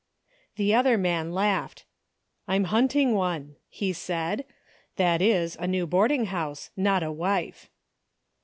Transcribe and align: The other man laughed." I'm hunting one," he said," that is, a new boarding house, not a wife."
The 0.55 0.73
other 0.73 0.97
man 0.97 1.31
laughed." 1.31 1.85
I'm 2.47 2.63
hunting 2.73 3.13
one," 3.13 3.55
he 3.69 3.93
said," 3.93 4.45
that 4.95 5.21
is, 5.21 5.55
a 5.59 5.67
new 5.67 5.85
boarding 5.85 6.25
house, 6.25 6.71
not 6.75 7.03
a 7.03 7.11
wife." 7.11 7.69